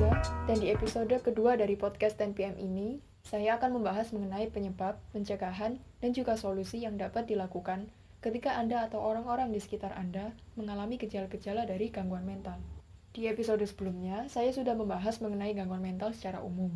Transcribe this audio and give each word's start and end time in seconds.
Dan 0.00 0.64
di 0.64 0.72
episode 0.72 1.12
kedua 1.20 1.60
dari 1.60 1.76
podcast 1.76 2.16
10PM 2.16 2.56
ini, 2.56 3.04
saya 3.20 3.60
akan 3.60 3.76
membahas 3.76 4.16
mengenai 4.16 4.48
penyebab, 4.48 4.96
pencegahan, 5.12 5.76
dan 6.00 6.10
juga 6.16 6.40
solusi 6.40 6.80
yang 6.80 6.96
dapat 6.96 7.28
dilakukan 7.28 7.92
ketika 8.24 8.56
Anda 8.56 8.88
atau 8.88 9.04
orang-orang 9.04 9.52
di 9.52 9.60
sekitar 9.60 9.92
Anda 9.92 10.32
mengalami 10.56 10.96
gejala-gejala 10.96 11.68
dari 11.68 11.92
gangguan 11.92 12.24
mental. 12.24 12.56
Di 13.12 13.28
episode 13.28 13.60
sebelumnya, 13.68 14.24
saya 14.32 14.48
sudah 14.56 14.72
membahas 14.72 15.20
mengenai 15.20 15.52
gangguan 15.52 15.84
mental 15.84 16.16
secara 16.16 16.40
umum, 16.40 16.72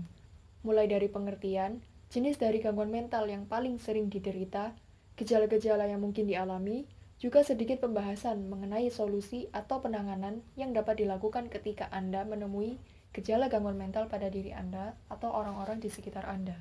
mulai 0.61 0.85
dari 0.85 1.09
pengertian, 1.09 1.81
jenis 2.13 2.37
dari 2.37 2.61
gangguan 2.61 2.93
mental 2.93 3.25
yang 3.25 3.49
paling 3.49 3.81
sering 3.81 4.13
diderita, 4.13 4.77
gejala-gejala 5.17 5.89
yang 5.89 6.05
mungkin 6.05 6.29
dialami, 6.29 6.85
juga 7.17 7.41
sedikit 7.41 7.81
pembahasan 7.81 8.53
mengenai 8.53 8.93
solusi 8.93 9.49
atau 9.57 9.81
penanganan 9.81 10.45
yang 10.61 10.77
dapat 10.77 11.01
dilakukan 11.01 11.49
ketika 11.49 11.89
Anda 11.89 12.29
menemui 12.29 12.77
gejala 13.15 13.47
gangguan 13.47 13.79
mental 13.79 14.11
pada 14.11 14.27
diri 14.27 14.51
Anda 14.51 14.99
atau 15.07 15.31
orang-orang 15.31 15.79
di 15.79 15.87
sekitar 15.87 16.27
Anda. 16.27 16.59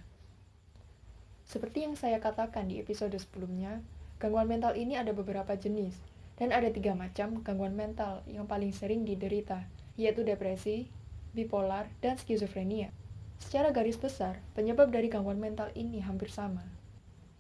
Seperti 1.50 1.84
yang 1.84 1.98
saya 1.98 2.22
katakan 2.22 2.70
di 2.70 2.78
episode 2.78 3.18
sebelumnya, 3.18 3.82
gangguan 4.22 4.46
mental 4.46 4.78
ini 4.78 4.94
ada 4.94 5.12
beberapa 5.18 5.58
jenis, 5.58 5.98
dan 6.38 6.54
ada 6.54 6.70
tiga 6.70 6.94
macam 6.94 7.42
gangguan 7.42 7.74
mental 7.74 8.22
yang 8.30 8.46
paling 8.46 8.70
sering 8.70 9.02
diderita, 9.02 9.66
yaitu 9.98 10.22
depresi, 10.22 10.88
bipolar, 11.34 11.90
dan 12.06 12.22
skizofrenia. 12.22 12.94
Secara 13.42 13.74
garis 13.74 13.98
besar, 13.98 14.40
penyebab 14.54 14.94
dari 14.94 15.10
gangguan 15.10 15.42
mental 15.42 15.74
ini 15.74 16.06
hampir 16.06 16.30
sama, 16.30 16.64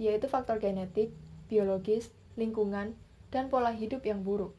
yaitu 0.01 0.25
faktor 0.25 0.57
genetik, 0.57 1.13
biologis, 1.47 2.09
lingkungan, 2.33 2.97
dan 3.29 3.47
pola 3.53 3.69
hidup 3.69 4.01
yang 4.03 4.25
buruk. 4.25 4.57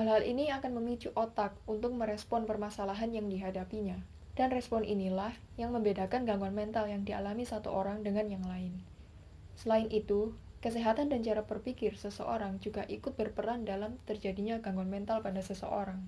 Hal-hal 0.00 0.24
ini 0.24 0.48
akan 0.48 0.80
memicu 0.80 1.12
otak 1.12 1.52
untuk 1.68 1.92
merespon 1.92 2.48
permasalahan 2.48 3.12
yang 3.12 3.28
dihadapinya, 3.28 4.00
dan 4.32 4.48
respon 4.48 4.80
inilah 4.80 5.36
yang 5.60 5.76
membedakan 5.76 6.24
gangguan 6.24 6.56
mental 6.56 6.88
yang 6.88 7.04
dialami 7.04 7.44
satu 7.44 7.68
orang 7.68 8.00
dengan 8.00 8.32
yang 8.32 8.40
lain. 8.40 8.80
Selain 9.60 9.92
itu, 9.92 10.32
kesehatan 10.64 11.12
dan 11.12 11.20
cara 11.20 11.44
berpikir 11.44 12.00
seseorang 12.00 12.56
juga 12.64 12.88
ikut 12.88 13.12
berperan 13.12 13.68
dalam 13.68 14.00
terjadinya 14.08 14.56
gangguan 14.64 14.88
mental 14.88 15.20
pada 15.20 15.44
seseorang. 15.44 16.00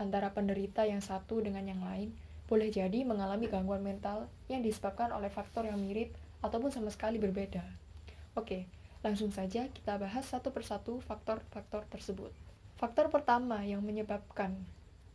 Antara 0.00 0.32
penderita 0.32 0.88
yang 0.88 1.04
satu 1.04 1.44
dengan 1.44 1.68
yang 1.68 1.84
lain 1.84 2.16
boleh 2.48 2.72
jadi 2.72 3.04
mengalami 3.04 3.44
gangguan 3.44 3.84
mental 3.84 4.32
yang 4.48 4.64
disebabkan 4.64 5.12
oleh 5.12 5.28
faktor 5.28 5.68
yang 5.68 5.76
mirip 5.84 6.16
ataupun 6.40 6.72
sama 6.72 6.88
sekali 6.88 7.20
berbeda. 7.20 7.60
Oke, 8.40 8.64
Langsung 9.02 9.34
saja 9.34 9.66
kita 9.66 9.98
bahas 9.98 10.22
satu 10.22 10.54
persatu 10.54 11.02
faktor-faktor 11.02 11.82
tersebut. 11.90 12.30
Faktor 12.82 13.14
pertama 13.14 13.62
yang 13.62 13.78
menyebabkan 13.86 14.58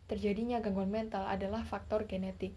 terjadinya 0.08 0.64
gangguan 0.64 0.88
mental 0.88 1.28
adalah 1.28 1.68
faktor 1.68 2.08
genetik. 2.08 2.56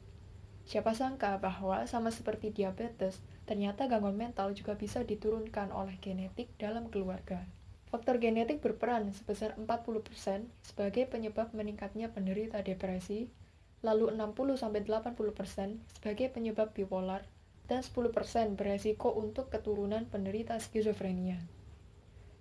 Siapa 0.70 0.94
sangka 0.94 1.34
bahwa 1.42 1.82
sama 1.90 2.14
seperti 2.14 2.54
diabetes, 2.54 3.18
ternyata 3.42 3.90
gangguan 3.90 4.14
mental 4.14 4.54
juga 4.54 4.78
bisa 4.78 5.02
diturunkan 5.02 5.74
oleh 5.74 5.98
genetik 5.98 6.46
dalam 6.62 6.86
keluarga. 6.94 7.42
Faktor 7.90 8.22
genetik 8.22 8.62
berperan 8.62 9.10
sebesar 9.10 9.58
40% 9.58 10.46
sebagai 10.62 11.10
penyebab 11.10 11.50
meningkatnya 11.58 12.14
penderita 12.14 12.62
depresi, 12.62 13.26
lalu 13.82 14.14
60-80% 14.14 14.86
sebagai 15.90 16.30
penyebab 16.30 16.70
bipolar, 16.70 17.26
dan 17.66 17.82
10% 17.82 18.54
beresiko 18.54 19.10
untuk 19.10 19.50
keturunan 19.50 20.06
penderita 20.06 20.54
skizofrenia. 20.62 21.42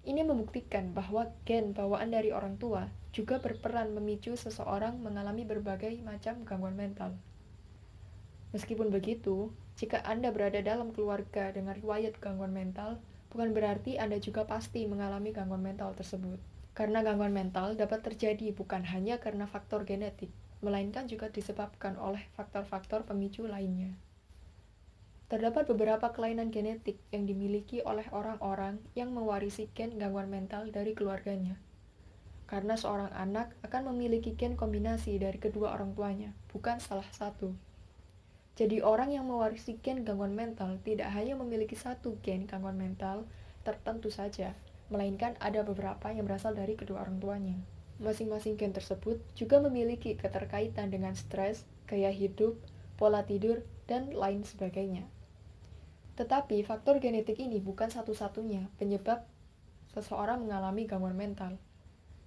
Ini 0.07 0.23
membuktikan 0.23 0.95
bahwa 0.95 1.27
gen 1.43 1.75
bawaan 1.75 2.15
dari 2.15 2.31
orang 2.31 2.55
tua 2.55 2.87
juga 3.11 3.41
berperan 3.43 3.91
memicu 3.91 4.37
seseorang 4.39 4.95
mengalami 5.01 5.43
berbagai 5.43 5.99
macam 6.05 6.45
gangguan 6.47 6.77
mental. 6.79 7.17
Meskipun 8.55 8.89
begitu, 8.89 9.53
jika 9.77 10.01
Anda 10.07 10.33
berada 10.33 10.57
dalam 10.63 10.95
keluarga 10.95 11.53
dengan 11.53 11.77
riwayat 11.77 12.17
gangguan 12.17 12.55
mental, 12.55 12.97
bukan 13.29 13.53
berarti 13.53 14.01
Anda 14.01 14.17
juga 14.17 14.47
pasti 14.47 14.87
mengalami 14.89 15.35
gangguan 15.35 15.61
mental 15.61 15.93
tersebut. 15.93 16.39
Karena 16.73 17.03
gangguan 17.03 17.35
mental 17.35 17.75
dapat 17.75 18.01
terjadi 18.01 18.55
bukan 18.55 18.87
hanya 18.87 19.19
karena 19.19 19.45
faktor 19.45 19.83
genetik, 19.83 20.31
melainkan 20.63 21.05
juga 21.05 21.27
disebabkan 21.27 21.99
oleh 21.99 22.23
faktor-faktor 22.39 23.03
pemicu 23.03 23.45
lainnya. 23.45 23.93
Terdapat 25.29 25.69
beberapa 25.69 26.09
kelainan 26.09 26.49
genetik 26.49 26.97
yang 27.13 27.29
dimiliki 27.29 27.85
oleh 27.85 28.01
orang-orang 28.09 28.81
yang 28.97 29.13
mewarisi 29.13 29.69
gen 29.77 30.01
gangguan 30.01 30.25
mental 30.25 30.73
dari 30.73 30.97
keluarganya. 30.97 31.53
Karena 32.49 32.73
seorang 32.73 33.13
anak 33.13 33.53
akan 33.61 33.93
memiliki 33.93 34.33
gen 34.33 34.57
kombinasi 34.57 35.21
dari 35.21 35.37
kedua 35.37 35.77
orang 35.77 35.93
tuanya, 35.93 36.33
bukan 36.49 36.81
salah 36.81 37.05
satu. 37.13 37.53
Jadi 38.57 38.81
orang 38.81 39.13
yang 39.13 39.29
mewarisi 39.29 39.77
gen 39.77 40.01
gangguan 40.01 40.33
mental 40.33 40.81
tidak 40.81 41.13
hanya 41.13 41.37
memiliki 41.37 41.77
satu 41.77 42.17
gen 42.25 42.49
gangguan 42.49 42.81
mental 42.81 43.29
tertentu 43.61 44.09
saja, 44.09 44.57
melainkan 44.89 45.37
ada 45.37 45.61
beberapa 45.61 46.09
yang 46.09 46.25
berasal 46.25 46.57
dari 46.57 46.73
kedua 46.73 47.05
orang 47.05 47.21
tuanya. 47.21 47.53
Masing-masing 48.01 48.57
gen 48.57 48.73
tersebut 48.73 49.21
juga 49.37 49.61
memiliki 49.61 50.17
keterkaitan 50.17 50.89
dengan 50.89 51.13
stres, 51.13 51.69
gaya 51.85 52.09
hidup, 52.09 52.57
pola 52.97 53.21
tidur, 53.29 53.61
dan 53.85 54.09
lain 54.09 54.41
sebagainya. 54.41 55.18
Tetapi 56.19 56.67
faktor 56.67 56.99
genetik 56.99 57.39
ini 57.39 57.63
bukan 57.63 57.87
satu-satunya 57.87 58.67
penyebab 58.75 59.23
seseorang 59.95 60.43
mengalami 60.43 60.83
gangguan 60.83 61.15
mental. 61.15 61.55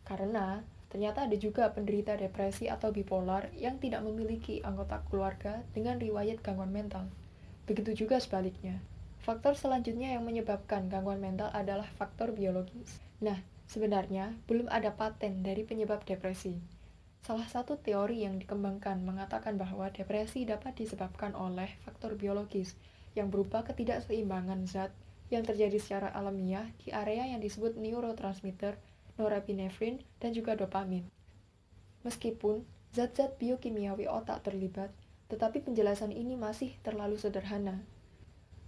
Karena 0.08 0.64
ternyata 0.88 1.28
ada 1.28 1.36
juga 1.36 1.68
penderita 1.76 2.16
depresi 2.16 2.72
atau 2.72 2.88
bipolar 2.88 3.52
yang 3.52 3.76
tidak 3.76 4.00
memiliki 4.00 4.64
anggota 4.64 5.04
keluarga 5.12 5.60
dengan 5.76 6.00
riwayat 6.00 6.40
gangguan 6.40 6.72
mental. 6.72 7.04
Begitu 7.68 8.08
juga 8.08 8.16
sebaliknya. 8.16 8.80
Faktor 9.20 9.54
selanjutnya 9.60 10.16
yang 10.16 10.24
menyebabkan 10.24 10.88
gangguan 10.88 11.20
mental 11.20 11.52
adalah 11.52 11.86
faktor 12.00 12.32
biologis. 12.32 12.96
Nah, 13.20 13.38
sebenarnya 13.70 14.34
belum 14.50 14.66
ada 14.72 14.96
paten 14.96 15.44
dari 15.44 15.68
penyebab 15.68 16.02
depresi. 16.08 16.58
Salah 17.22 17.46
satu 17.46 17.78
teori 17.78 18.26
yang 18.26 18.40
dikembangkan 18.42 19.04
mengatakan 19.06 19.54
bahwa 19.54 19.86
depresi 19.94 20.42
dapat 20.42 20.74
disebabkan 20.74 21.38
oleh 21.38 21.70
faktor 21.86 22.18
biologis, 22.18 22.74
yang 23.12 23.28
berupa 23.28 23.60
ketidakseimbangan 23.64 24.64
zat 24.64 24.92
yang 25.32 25.48
terjadi 25.48 25.80
secara 25.80 26.08
alamiah 26.12 26.68
di 26.84 26.92
area 26.92 27.24
yang 27.24 27.40
disebut 27.40 27.80
neurotransmitter, 27.80 28.76
norepinefrin, 29.16 30.04
dan 30.20 30.36
juga 30.36 30.52
dopamin. 30.52 31.08
Meskipun 32.04 32.68
zat-zat 32.92 33.40
biokimiawi 33.40 34.04
otak 34.04 34.44
terlibat, 34.44 34.92
tetapi 35.32 35.64
penjelasan 35.64 36.12
ini 36.12 36.36
masih 36.36 36.76
terlalu 36.84 37.16
sederhana. 37.16 37.80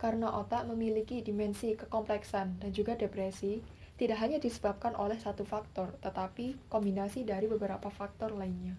Karena 0.01 0.33
otak 0.41 0.65
memiliki 0.65 1.21
dimensi 1.21 1.77
kekompleksan 1.77 2.65
dan 2.65 2.71
juga 2.73 2.97
depresi, 2.97 3.61
tidak 4.01 4.19
hanya 4.25 4.41
disebabkan 4.41 4.97
oleh 4.97 5.21
satu 5.21 5.45
faktor, 5.45 5.93
tetapi 6.01 6.57
kombinasi 6.73 7.29
dari 7.29 7.45
beberapa 7.47 7.93
faktor 7.93 8.33
lainnya. 8.33 8.75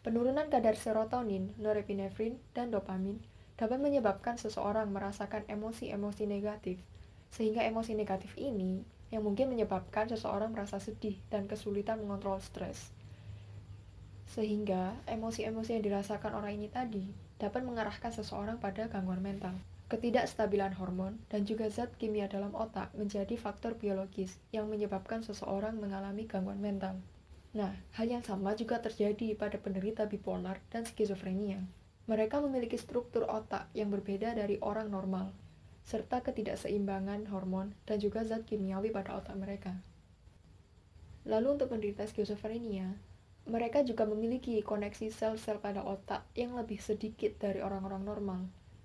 Penurunan 0.00 0.48
kadar 0.48 0.76
serotonin, 0.76 1.52
norepinefrin, 1.60 2.40
dan 2.56 2.72
dopamin 2.72 3.20
dapat 3.54 3.78
menyebabkan 3.78 4.34
seseorang 4.34 4.90
merasakan 4.90 5.46
emosi-emosi 5.46 6.26
negatif, 6.26 6.82
sehingga 7.30 7.62
emosi 7.62 7.94
negatif 7.94 8.34
ini 8.34 8.82
yang 9.14 9.22
mungkin 9.22 9.46
menyebabkan 9.50 10.10
seseorang 10.10 10.50
merasa 10.50 10.82
sedih 10.82 11.14
dan 11.30 11.46
kesulitan 11.46 12.02
mengontrol 12.02 12.42
stres. 12.42 12.90
Sehingga 14.26 14.98
emosi-emosi 15.06 15.78
yang 15.78 15.84
dirasakan 15.86 16.34
orang 16.34 16.58
ini 16.58 16.66
tadi 16.66 17.06
dapat 17.38 17.62
mengarahkan 17.62 18.10
seseorang 18.10 18.58
pada 18.58 18.90
gangguan 18.90 19.22
mental. 19.22 19.54
Ketidakstabilan 19.86 20.74
hormon 20.74 21.20
dan 21.30 21.46
juga 21.46 21.70
zat 21.70 21.94
kimia 22.00 22.26
dalam 22.26 22.50
otak 22.56 22.90
menjadi 22.98 23.38
faktor 23.38 23.78
biologis 23.78 24.34
yang 24.50 24.66
menyebabkan 24.66 25.22
seseorang 25.22 25.78
mengalami 25.78 26.26
gangguan 26.26 26.58
mental. 26.58 26.98
Nah, 27.54 27.70
hal 27.94 28.10
yang 28.10 28.26
sama 28.26 28.58
juga 28.58 28.82
terjadi 28.82 29.38
pada 29.38 29.62
penderita 29.62 30.10
bipolar 30.10 30.58
dan 30.74 30.82
skizofrenia. 30.82 31.62
Mereka 32.04 32.44
memiliki 32.44 32.76
struktur 32.76 33.24
otak 33.24 33.72
yang 33.72 33.88
berbeda 33.88 34.36
dari 34.36 34.60
orang 34.60 34.92
normal, 34.92 35.32
serta 35.88 36.20
ketidakseimbangan 36.20 37.28
hormon 37.32 37.72
dan 37.88 37.96
juga 37.96 38.24
zat 38.28 38.44
kimiawi 38.44 38.92
pada 38.92 39.16
otak 39.16 39.36
mereka. 39.36 39.80
Lalu 41.24 41.56
untuk 41.56 41.72
penderita 41.72 42.04
skizofrenia, 42.04 42.92
mereka 43.48 43.80
juga 43.84 44.04
memiliki 44.04 44.60
koneksi 44.60 45.08
sel-sel 45.08 45.60
pada 45.60 45.84
otak 45.84 46.24
yang 46.36 46.56
lebih 46.56 46.80
sedikit 46.80 47.36
dari 47.40 47.64
orang-orang 47.64 48.04
normal. 48.04 48.40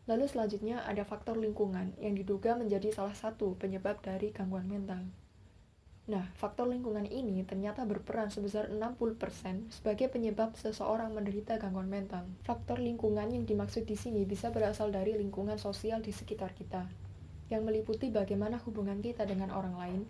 Lalu 0.08 0.28
selanjutnya 0.28 0.84
ada 0.88 1.04
faktor 1.04 1.36
lingkungan 1.36 1.96
yang 2.00 2.16
diduga 2.16 2.56
menjadi 2.56 2.92
salah 2.96 3.16
satu 3.16 3.56
penyebab 3.60 4.00
dari 4.00 4.32
gangguan 4.32 4.68
mental. 4.68 5.08
Nah, 6.10 6.26
faktor 6.34 6.66
lingkungan 6.66 7.06
ini 7.06 7.46
ternyata 7.46 7.86
berperan 7.86 8.34
sebesar 8.34 8.74
60% 8.74 9.70
sebagai 9.70 10.10
penyebab 10.10 10.58
seseorang 10.58 11.14
menderita 11.14 11.62
gangguan 11.62 11.86
mental. 11.86 12.26
Faktor 12.42 12.82
lingkungan 12.82 13.30
yang 13.30 13.46
dimaksud 13.46 13.86
di 13.86 13.94
sini 13.94 14.26
bisa 14.26 14.50
berasal 14.50 14.90
dari 14.90 15.14
lingkungan 15.14 15.62
sosial 15.62 16.02
di 16.02 16.10
sekitar 16.10 16.58
kita, 16.58 16.90
yang 17.54 17.62
meliputi 17.62 18.10
bagaimana 18.10 18.58
hubungan 18.66 18.98
kita 19.06 19.30
dengan 19.30 19.54
orang 19.54 19.78
lain, 19.78 20.02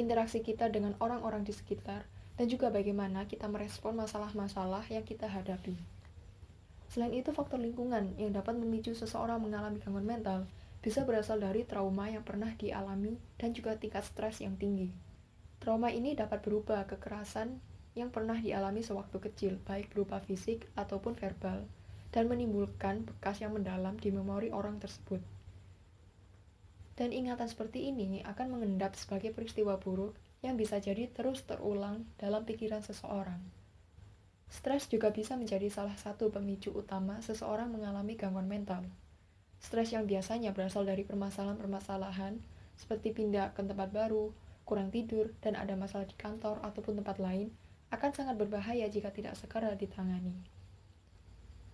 interaksi 0.00 0.40
kita 0.40 0.72
dengan 0.72 0.96
orang-orang 0.96 1.44
di 1.44 1.52
sekitar, 1.52 2.08
dan 2.40 2.48
juga 2.48 2.72
bagaimana 2.72 3.28
kita 3.28 3.44
merespon 3.52 4.00
masalah-masalah 4.00 4.88
yang 4.88 5.04
kita 5.04 5.28
hadapi. 5.28 5.76
Selain 6.88 7.12
itu, 7.12 7.36
faktor 7.36 7.60
lingkungan 7.60 8.16
yang 8.16 8.32
dapat 8.32 8.56
memicu 8.56 8.96
seseorang 8.96 9.44
mengalami 9.44 9.76
gangguan 9.76 10.08
mental 10.08 10.48
bisa 10.84 11.00
berasal 11.08 11.40
dari 11.40 11.64
trauma 11.64 12.12
yang 12.12 12.20
pernah 12.20 12.52
dialami 12.52 13.16
dan 13.40 13.56
juga 13.56 13.72
tingkat 13.80 14.04
stres 14.04 14.44
yang 14.44 14.60
tinggi. 14.60 14.92
Trauma 15.56 15.88
ini 15.88 16.12
dapat 16.12 16.44
berubah 16.44 16.84
kekerasan 16.84 17.56
yang 17.96 18.12
pernah 18.12 18.36
dialami 18.36 18.84
sewaktu 18.84 19.16
kecil, 19.16 19.56
baik 19.64 19.96
berupa 19.96 20.20
fisik 20.20 20.68
ataupun 20.76 21.16
verbal, 21.16 21.64
dan 22.12 22.28
menimbulkan 22.28 23.08
bekas 23.08 23.40
yang 23.40 23.56
mendalam 23.56 23.96
di 23.96 24.12
memori 24.12 24.52
orang 24.52 24.76
tersebut. 24.76 25.24
Dan 27.00 27.16
ingatan 27.16 27.48
seperti 27.48 27.88
ini 27.88 28.20
akan 28.20 28.52
mengendap 28.52 28.92
sebagai 28.92 29.32
peristiwa 29.32 29.80
buruk 29.80 30.12
yang 30.44 30.60
bisa 30.60 30.84
jadi 30.84 31.08
terus 31.08 31.48
terulang 31.48 32.04
dalam 32.20 32.44
pikiran 32.44 32.84
seseorang. 32.84 33.40
Stres 34.52 34.86
juga 34.92 35.08
bisa 35.08 35.34
menjadi 35.40 35.66
salah 35.72 35.96
satu 35.96 36.28
pemicu 36.28 36.76
utama 36.76 37.24
seseorang 37.24 37.72
mengalami 37.72 38.20
gangguan 38.20 38.46
mental. 38.46 38.84
Stres 39.64 39.96
yang 39.96 40.04
biasanya 40.04 40.52
berasal 40.52 40.84
dari 40.84 41.08
permasalahan-permasalahan 41.08 42.36
seperti 42.76 43.16
pindah 43.16 43.56
ke 43.56 43.64
tempat 43.64 43.88
baru, 43.96 44.28
kurang 44.68 44.92
tidur, 44.92 45.32
dan 45.40 45.56
ada 45.56 45.72
masalah 45.72 46.04
di 46.04 46.12
kantor 46.20 46.60
ataupun 46.60 47.00
tempat 47.00 47.16
lain 47.16 47.48
akan 47.88 48.10
sangat 48.12 48.36
berbahaya 48.36 48.84
jika 48.92 49.08
tidak 49.08 49.40
segera 49.40 49.72
ditangani. 49.72 50.36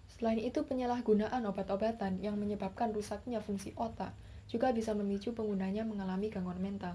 Selain 0.07 0.39
itu, 0.39 0.63
penyalahgunaan 0.63 1.43
obat-obatan 1.51 2.23
yang 2.23 2.39
menyebabkan 2.39 2.95
rusaknya 2.95 3.43
fungsi 3.43 3.75
otak 3.75 4.15
juga 4.47 4.71
bisa 4.71 4.95
memicu 4.95 5.35
penggunanya 5.35 5.83
mengalami 5.83 6.31
gangguan 6.31 6.63
mental. 6.63 6.95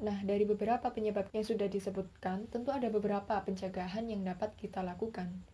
Nah, 0.00 0.16
dari 0.24 0.48
beberapa 0.48 0.92
penyebab 0.92 1.28
yang 1.36 1.44
sudah 1.44 1.68
disebutkan, 1.68 2.48
tentu 2.48 2.72
ada 2.72 2.88
beberapa 2.88 3.36
pencegahan 3.44 4.08
yang 4.08 4.24
dapat 4.24 4.56
kita 4.56 4.80
lakukan. 4.80 5.44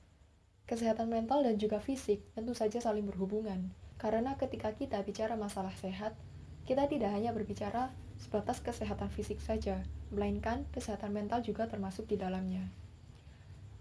Kesehatan 0.73 1.13
mental 1.13 1.45
dan 1.45 1.61
juga 1.61 1.85
fisik 1.85 2.25
tentu 2.33 2.57
saja 2.57 2.81
saling 2.81 3.05
berhubungan, 3.05 3.69
karena 4.01 4.41
ketika 4.41 4.73
kita 4.73 5.05
bicara 5.05 5.37
masalah 5.37 5.77
sehat, 5.77 6.17
kita 6.65 6.89
tidak 6.89 7.13
hanya 7.13 7.29
berbicara 7.37 7.93
sebatas 8.17 8.65
kesehatan 8.65 9.13
fisik 9.13 9.45
saja, 9.45 9.85
melainkan 10.09 10.65
kesehatan 10.73 11.13
mental 11.13 11.45
juga 11.45 11.69
termasuk 11.69 12.09
di 12.09 12.17
dalamnya. 12.17 12.73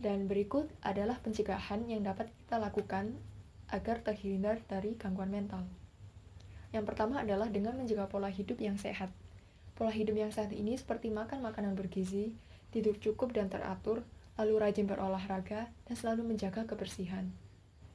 Dan 0.04 0.28
berikut 0.28 0.68
adalah 0.84 1.16
pencegahan 1.24 1.88
yang 1.88 2.04
dapat 2.04 2.28
kita 2.44 2.60
lakukan 2.60 3.16
agar 3.72 4.04
terhindar 4.04 4.60
dari 4.68 5.00
gangguan 5.00 5.32
mental. 5.32 5.64
Yang 6.76 6.92
pertama 6.92 7.24
adalah 7.24 7.48
dengan 7.48 7.80
menjaga 7.80 8.12
pola 8.12 8.28
hidup 8.28 8.60
yang 8.60 8.76
sehat. 8.76 9.16
Pola 9.80 9.96
hidup 9.96 10.20
yang 10.20 10.36
sehat 10.36 10.52
ini 10.52 10.76
seperti 10.76 11.08
makan 11.08 11.40
makanan 11.40 11.72
bergizi, 11.72 12.36
tidur 12.76 13.00
cukup 13.00 13.32
dan 13.32 13.48
teratur, 13.48 14.04
lalu 14.40 14.62
rajin 14.62 14.88
berolahraga, 14.88 15.72
dan 15.88 15.96
selalu 15.96 16.36
menjaga 16.36 16.64
kebersihan. 16.68 17.32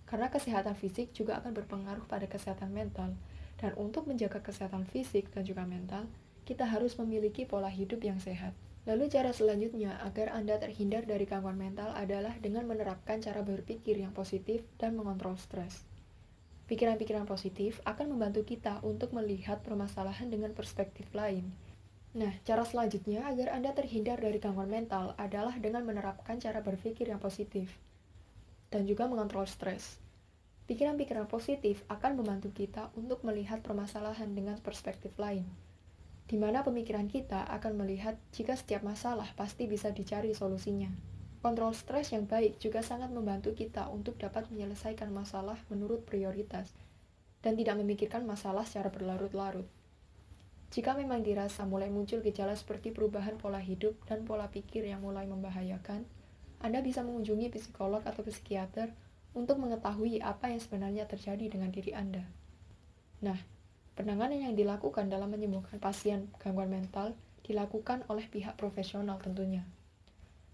Karena 0.06 0.30
kesehatan 0.30 0.78
fisik 0.78 1.10
juga 1.16 1.38
akan 1.42 1.52
berpengaruh 1.56 2.06
pada 2.06 2.30
kesehatan 2.30 2.70
mental, 2.70 3.14
dan 3.56 3.72
untuk 3.80 4.04
menjaga 4.04 4.44
kesehatan 4.44 4.84
fisik 4.84 5.32
dan 5.32 5.42
juga 5.42 5.64
mental, 5.64 6.04
kita 6.46 6.68
harus 6.68 6.94
memiliki 7.00 7.42
pola 7.48 7.66
hidup 7.66 8.04
yang 8.04 8.22
sehat. 8.22 8.54
Lalu 8.86 9.10
cara 9.10 9.34
selanjutnya 9.34 9.98
agar 10.06 10.30
Anda 10.30 10.62
terhindar 10.62 11.10
dari 11.10 11.26
gangguan 11.26 11.58
mental 11.58 11.90
adalah 11.90 12.38
dengan 12.38 12.70
menerapkan 12.70 13.18
cara 13.18 13.42
berpikir 13.42 13.98
yang 13.98 14.14
positif 14.14 14.62
dan 14.78 14.94
mengontrol 14.94 15.34
stres. 15.34 15.82
Pikiran-pikiran 16.70 17.26
positif 17.26 17.82
akan 17.82 18.14
membantu 18.14 18.46
kita 18.46 18.78
untuk 18.86 19.10
melihat 19.10 19.58
permasalahan 19.66 20.30
dengan 20.30 20.54
perspektif 20.54 21.10
lain, 21.10 21.50
Nah, 22.16 22.32
cara 22.48 22.64
selanjutnya 22.64 23.28
agar 23.28 23.52
Anda 23.52 23.76
terhindar 23.76 24.16
dari 24.16 24.40
gangguan 24.40 24.72
mental 24.72 25.12
adalah 25.20 25.52
dengan 25.60 25.84
menerapkan 25.84 26.40
cara 26.40 26.64
berpikir 26.64 27.12
yang 27.12 27.20
positif 27.20 27.68
dan 28.72 28.88
juga 28.88 29.04
mengontrol 29.04 29.44
stres. 29.44 30.00
Pikiran-pikiran 30.64 31.28
positif 31.28 31.84
akan 31.92 32.16
membantu 32.16 32.56
kita 32.56 32.88
untuk 32.96 33.20
melihat 33.20 33.60
permasalahan 33.60 34.32
dengan 34.32 34.56
perspektif 34.64 35.12
lain, 35.20 35.44
di 36.24 36.40
mana 36.40 36.64
pemikiran 36.64 37.04
kita 37.04 37.44
akan 37.52 37.84
melihat 37.84 38.16
jika 38.32 38.56
setiap 38.56 38.80
masalah 38.80 39.28
pasti 39.36 39.68
bisa 39.68 39.92
dicari 39.92 40.32
solusinya. 40.32 40.88
Kontrol 41.44 41.76
stres 41.76 42.16
yang 42.16 42.24
baik 42.24 42.56
juga 42.58 42.80
sangat 42.80 43.12
membantu 43.12 43.52
kita 43.52 43.92
untuk 43.92 44.16
dapat 44.16 44.48
menyelesaikan 44.48 45.12
masalah 45.12 45.60
menurut 45.68 46.02
prioritas 46.08 46.72
dan 47.44 47.60
tidak 47.60 47.76
memikirkan 47.76 48.24
masalah 48.24 48.64
secara 48.64 48.88
berlarut-larut. 48.88 49.75
Jika 50.70 50.98
memang 50.98 51.22
dirasa 51.22 51.62
mulai 51.62 51.88
muncul 51.88 52.20
gejala 52.20 52.58
seperti 52.58 52.90
perubahan 52.90 53.38
pola 53.38 53.62
hidup 53.62 53.94
dan 54.10 54.26
pola 54.26 54.50
pikir 54.50 54.82
yang 54.82 55.00
mulai 55.00 55.24
membahayakan, 55.30 56.02
Anda 56.58 56.82
bisa 56.82 57.06
mengunjungi 57.06 57.54
psikolog 57.54 58.02
atau 58.02 58.26
psikiater 58.26 58.90
untuk 59.36 59.60
mengetahui 59.60 60.18
apa 60.24 60.50
yang 60.50 60.58
sebenarnya 60.58 61.04
terjadi 61.04 61.52
dengan 61.52 61.70
diri 61.70 61.92
Anda. 61.92 62.24
Nah, 63.22 63.36
penanganan 63.94 64.50
yang 64.50 64.54
dilakukan 64.56 65.12
dalam 65.12 65.30
menyembuhkan 65.30 65.78
pasien 65.78 66.32
gangguan 66.40 66.72
mental 66.72 67.14
dilakukan 67.46 68.02
oleh 68.10 68.26
pihak 68.26 68.58
profesional 68.58 69.22
tentunya. 69.22 69.62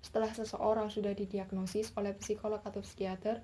Setelah 0.02 0.34
seseorang 0.34 0.90
sudah 0.90 1.14
didiagnosis 1.14 1.94
oleh 1.94 2.12
psikolog 2.18 2.60
atau 2.60 2.82
psikiater, 2.82 3.40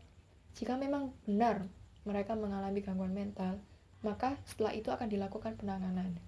jika 0.59 0.75
memang 0.75 1.14
benar 1.23 1.64
mereka 2.03 2.35
mengalami 2.35 2.82
gangguan 2.82 3.14
mental, 3.14 3.62
maka 4.03 4.37
setelah 4.43 4.75
itu 4.75 4.91
akan 4.91 5.06
dilakukan 5.06 5.55
penanganan. 5.55 6.19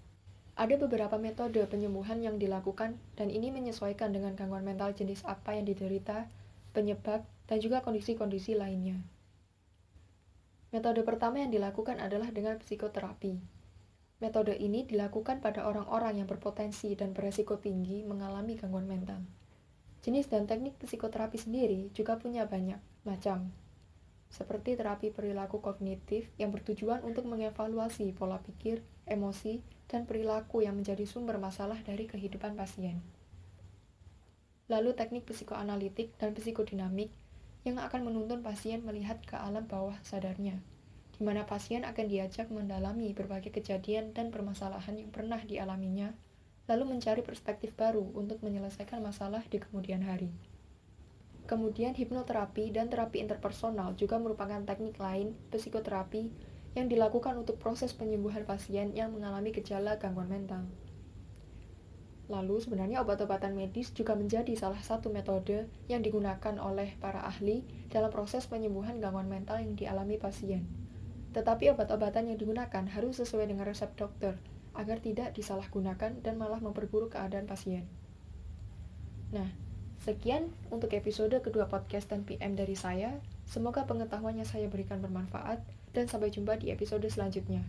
Ada 0.61 0.77
beberapa 0.77 1.17
metode 1.17 1.65
penyembuhan 1.65 2.21
yang 2.21 2.37
dilakukan 2.37 3.01
dan 3.17 3.33
ini 3.33 3.49
menyesuaikan 3.49 4.13
dengan 4.13 4.37
gangguan 4.37 4.61
mental 4.61 4.93
jenis 4.93 5.25
apa 5.25 5.57
yang 5.57 5.65
diderita, 5.65 6.29
penyebab, 6.77 7.25
dan 7.49 7.65
juga 7.65 7.81
kondisi-kondisi 7.81 8.61
lainnya. 8.61 9.01
Metode 10.69 11.01
pertama 11.01 11.41
yang 11.41 11.49
dilakukan 11.49 11.97
adalah 11.97 12.29
dengan 12.29 12.61
psikoterapi. 12.61 13.41
Metode 14.21 14.53
ini 14.53 14.85
dilakukan 14.85 15.41
pada 15.41 15.65
orang-orang 15.65 16.21
yang 16.21 16.29
berpotensi 16.29 16.93
dan 16.93 17.17
beresiko 17.17 17.57
tinggi 17.57 18.05
mengalami 18.05 18.61
gangguan 18.61 18.85
mental. 18.85 19.25
Jenis 20.05 20.29
dan 20.29 20.45
teknik 20.45 20.77
psikoterapi 20.77 21.41
sendiri 21.41 21.89
juga 21.97 22.21
punya 22.21 22.45
banyak 22.45 22.77
macam, 23.09 23.49
seperti 24.29 24.77
terapi 24.77 25.09
perilaku 25.09 25.65
kognitif 25.65 26.29
yang 26.37 26.53
bertujuan 26.53 27.01
untuk 27.01 27.25
mengevaluasi 27.25 28.13
pola 28.13 28.45
pikir, 28.45 28.85
emosi, 29.09 29.80
dan 29.91 30.07
perilaku 30.07 30.63
yang 30.63 30.79
menjadi 30.79 31.03
sumber 31.03 31.43
masalah 31.43 31.83
dari 31.83 32.07
kehidupan 32.07 32.55
pasien. 32.55 33.03
Lalu 34.71 34.95
teknik 34.95 35.27
psikoanalitik 35.27 36.15
dan 36.15 36.31
psikodinamik 36.31 37.11
yang 37.67 37.83
akan 37.83 38.07
menuntun 38.07 38.41
pasien 38.41 38.87
melihat 38.87 39.19
ke 39.27 39.35
alam 39.35 39.67
bawah 39.67 39.99
sadarnya, 40.07 40.63
di 41.19 41.21
mana 41.27 41.43
pasien 41.43 41.83
akan 41.83 42.07
diajak 42.07 42.49
mendalami 42.55 43.11
berbagai 43.11 43.51
kejadian 43.51 44.15
dan 44.15 44.31
permasalahan 44.31 44.95
yang 44.95 45.11
pernah 45.11 45.43
dialaminya, 45.43 46.15
lalu 46.71 46.95
mencari 46.97 47.27
perspektif 47.27 47.75
baru 47.75 48.15
untuk 48.15 48.41
menyelesaikan 48.47 49.03
masalah 49.03 49.43
di 49.51 49.59
kemudian 49.59 50.07
hari. 50.07 50.31
Kemudian 51.51 51.99
hipnoterapi 51.99 52.71
dan 52.71 52.87
terapi 52.87 53.19
interpersonal 53.19 53.99
juga 53.99 54.23
merupakan 54.23 54.63
teknik 54.63 54.95
lain 55.03 55.35
psikoterapi 55.51 56.31
yang 56.79 56.87
dilakukan 56.87 57.35
untuk 57.35 57.59
proses 57.59 57.91
penyembuhan 57.91 58.47
pasien 58.47 58.95
yang 58.95 59.11
mengalami 59.11 59.51
gejala 59.51 59.99
gangguan 59.99 60.31
mental. 60.31 60.67
Lalu, 62.31 62.63
sebenarnya 62.63 63.03
obat-obatan 63.03 63.59
medis 63.59 63.91
juga 63.91 64.15
menjadi 64.15 64.55
salah 64.55 64.79
satu 64.79 65.11
metode 65.11 65.67
yang 65.91 65.99
digunakan 65.99 66.55
oleh 66.63 66.95
para 67.03 67.27
ahli 67.27 67.67
dalam 67.91 68.07
proses 68.07 68.47
penyembuhan 68.47 69.03
gangguan 69.03 69.27
mental 69.27 69.59
yang 69.59 69.75
dialami 69.75 70.15
pasien. 70.15 70.63
Tetapi 71.35 71.75
obat-obatan 71.75 72.31
yang 72.31 72.39
digunakan 72.39 72.87
harus 72.87 73.19
sesuai 73.19 73.51
dengan 73.51 73.67
resep 73.67 73.91
dokter 73.99 74.39
agar 74.79 75.03
tidak 75.03 75.35
disalahgunakan 75.35 76.23
dan 76.23 76.35
malah 76.39 76.63
memperburuk 76.63 77.19
keadaan 77.19 77.51
pasien. 77.51 77.91
Nah, 79.35 79.51
sekian 80.07 80.55
untuk 80.71 80.95
episode 80.95 81.35
kedua 81.43 81.67
podcast 81.67 82.07
dan 82.15 82.23
PM 82.23 82.55
dari 82.55 82.79
saya. 82.79 83.19
Semoga 83.51 83.91
pengetahuannya 83.91 84.47
saya 84.47 84.71
berikan 84.71 85.03
bermanfaat 85.03 85.59
dan 85.91 86.07
sampai 86.07 86.31
jumpa 86.31 86.59
di 86.59 86.71
episode 86.71 87.07
selanjutnya. 87.11 87.67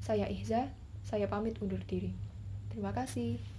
Saya 0.00 0.30
Ihza, 0.30 0.72
saya 1.04 1.26
pamit 1.28 1.60
undur 1.60 1.80
diri. 1.84 2.14
Terima 2.72 2.94
kasih. 2.94 3.57